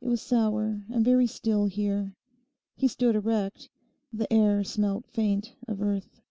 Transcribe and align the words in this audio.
It 0.00 0.08
was 0.08 0.22
sour 0.22 0.86
and 0.88 1.04
very 1.04 1.26
still 1.26 1.66
here; 1.66 2.16
he 2.76 2.88
stood 2.88 3.14
erect; 3.14 3.68
the 4.10 4.32
air 4.32 4.64
smelt 4.64 5.06
faint 5.06 5.54
of 5.68 5.82
earth. 5.82 6.22